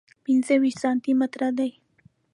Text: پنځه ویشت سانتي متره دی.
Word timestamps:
پنځه 0.25 0.55
ویشت 0.61 0.79
سانتي 0.83 1.11
متره 1.19 1.49
دی. 1.57 1.71